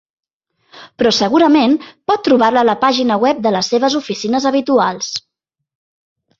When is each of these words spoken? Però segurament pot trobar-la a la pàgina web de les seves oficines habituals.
Però 1.01 1.11
segurament 1.17 1.75
pot 2.11 2.25
trobar-la 2.29 2.65
a 2.65 2.69
la 2.71 2.77
pàgina 2.87 3.19
web 3.27 3.45
de 3.47 3.55
les 3.59 3.71
seves 3.77 4.01
oficines 4.03 4.51
habituals. 4.55 5.15